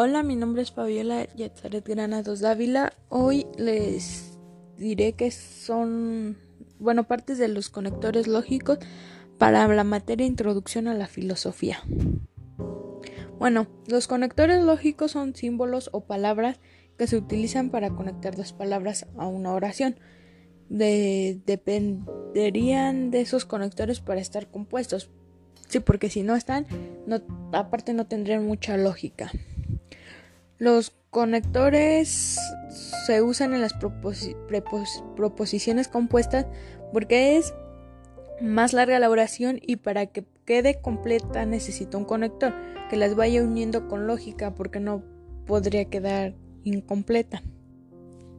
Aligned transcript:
Hola, 0.00 0.22
mi 0.22 0.36
nombre 0.36 0.62
es 0.62 0.70
Fabiola 0.70 1.26
Yatzaret 1.34 1.84
Granados 1.84 2.38
Dávila. 2.38 2.92
Hoy 3.08 3.48
les 3.56 4.38
diré 4.76 5.14
que 5.14 5.32
son, 5.32 6.38
bueno, 6.78 7.08
partes 7.08 7.38
de 7.38 7.48
los 7.48 7.68
conectores 7.68 8.28
lógicos 8.28 8.78
para 9.38 9.66
la 9.66 9.82
materia 9.82 10.24
Introducción 10.24 10.86
a 10.86 10.94
la 10.94 11.08
Filosofía. 11.08 11.82
Bueno, 13.40 13.66
los 13.88 14.06
conectores 14.06 14.62
lógicos 14.62 15.10
son 15.10 15.34
símbolos 15.34 15.90
o 15.92 16.04
palabras 16.04 16.60
que 16.96 17.08
se 17.08 17.16
utilizan 17.16 17.70
para 17.70 17.90
conectar 17.90 18.36
dos 18.36 18.52
palabras 18.52 19.04
a 19.16 19.26
una 19.26 19.52
oración. 19.52 19.96
dependerían 20.68 23.10
de 23.10 23.20
esos 23.20 23.46
conectores 23.46 23.98
para 23.98 24.20
estar 24.20 24.48
compuestos. 24.48 25.10
Sí, 25.66 25.80
porque 25.80 26.08
si 26.08 26.22
no 26.22 26.36
están, 26.36 26.66
aparte 27.52 27.94
no 27.94 28.06
tendrían 28.06 28.46
mucha 28.46 28.76
lógica. 28.76 29.32
Los 30.58 30.92
conectores 31.10 32.38
se 33.06 33.22
usan 33.22 33.54
en 33.54 33.62
las 33.62 33.74
proposiciones 33.74 35.88
compuestas 35.88 36.46
porque 36.92 37.36
es 37.36 37.54
más 38.40 38.72
larga 38.72 38.98
la 38.98 39.10
oración 39.10 39.60
y 39.62 39.76
para 39.76 40.06
que 40.06 40.24
quede 40.44 40.80
completa 40.80 41.46
necesita 41.46 41.96
un 41.96 42.04
conector 42.04 42.54
que 42.90 42.96
las 42.96 43.14
vaya 43.14 43.42
uniendo 43.42 43.88
con 43.88 44.06
lógica 44.06 44.54
porque 44.54 44.80
no 44.80 45.02
podría 45.46 45.84
quedar 45.86 46.34
incompleta. 46.64 47.42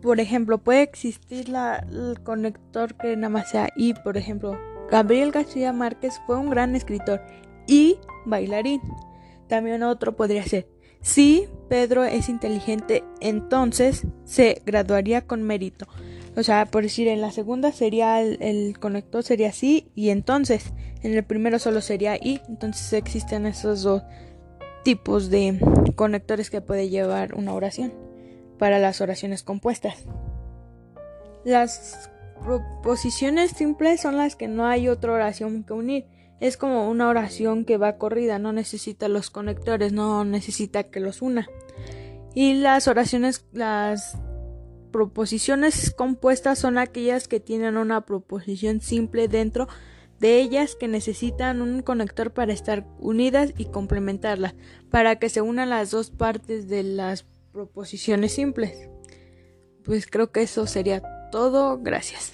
Por 0.00 0.20
ejemplo, 0.20 0.58
puede 0.58 0.82
existir 0.82 1.48
la, 1.48 1.84
el 1.90 2.20
conector 2.22 2.94
que 2.94 3.16
nada 3.16 3.30
más 3.30 3.50
sea 3.50 3.70
y, 3.74 3.94
por 3.94 4.16
ejemplo, 4.16 4.58
Gabriel 4.90 5.32
García 5.32 5.72
Márquez 5.72 6.20
fue 6.26 6.36
un 6.36 6.50
gran 6.50 6.76
escritor 6.76 7.22
y 7.66 7.98
bailarín. 8.26 8.82
También 9.48 9.82
otro 9.82 10.14
podría 10.14 10.44
ser 10.44 10.73
si 11.04 11.50
Pedro 11.68 12.02
es 12.04 12.30
inteligente, 12.30 13.04
entonces 13.20 14.06
se 14.24 14.62
graduaría 14.64 15.26
con 15.26 15.42
mérito. 15.42 15.86
O 16.34 16.42
sea, 16.42 16.64
por 16.64 16.82
decir, 16.82 17.08
en 17.08 17.20
la 17.20 17.30
segunda 17.30 17.72
sería 17.72 18.22
el, 18.22 18.78
conector 18.80 19.22
sería 19.22 19.52
sí 19.52 19.92
y 19.94 20.08
entonces. 20.08 20.72
En 21.02 21.12
el 21.12 21.22
primero 21.22 21.58
solo 21.58 21.82
sería 21.82 22.16
y. 22.16 22.40
Entonces 22.48 22.94
existen 22.94 23.44
esos 23.44 23.82
dos 23.82 24.02
tipos 24.82 25.28
de 25.28 25.58
conectores 25.94 26.48
que 26.48 26.62
puede 26.62 26.88
llevar 26.88 27.34
una 27.34 27.52
oración 27.52 27.92
para 28.58 28.78
las 28.78 29.02
oraciones 29.02 29.42
compuestas. 29.42 30.06
Las 31.44 32.08
proposiciones 32.42 33.50
simples 33.50 34.00
son 34.00 34.16
las 34.16 34.36
que 34.36 34.48
no 34.48 34.64
hay 34.64 34.88
otra 34.88 35.12
oración 35.12 35.64
que 35.64 35.74
unir 35.74 36.06
es 36.40 36.56
como 36.56 36.90
una 36.90 37.08
oración 37.08 37.64
que 37.64 37.76
va 37.76 37.96
corrida, 37.96 38.38
no 38.38 38.52
necesita 38.52 39.08
los 39.08 39.30
conectores, 39.30 39.92
no 39.92 40.24
necesita 40.24 40.84
que 40.84 41.00
los 41.00 41.22
una. 41.22 41.48
Y 42.34 42.54
las 42.54 42.88
oraciones, 42.88 43.46
las 43.52 44.18
proposiciones 44.90 45.92
compuestas 45.92 46.58
son 46.58 46.78
aquellas 46.78 47.28
que 47.28 47.40
tienen 47.40 47.76
una 47.76 48.02
proposición 48.02 48.80
simple 48.80 49.28
dentro 49.28 49.68
de 50.20 50.40
ellas 50.40 50.76
que 50.76 50.88
necesitan 50.88 51.60
un 51.62 51.82
conector 51.82 52.32
para 52.32 52.52
estar 52.52 52.86
unidas 52.98 53.52
y 53.56 53.66
complementarlas, 53.66 54.54
para 54.90 55.16
que 55.18 55.28
se 55.28 55.40
unan 55.40 55.70
las 55.70 55.90
dos 55.90 56.10
partes 56.10 56.68
de 56.68 56.82
las 56.82 57.24
proposiciones 57.52 58.32
simples. 58.32 58.88
Pues 59.84 60.06
creo 60.06 60.32
que 60.32 60.42
eso 60.42 60.66
sería 60.66 61.02
todo. 61.30 61.78
Gracias. 61.78 62.32